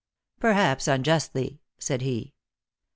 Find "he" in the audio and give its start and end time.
2.01-2.33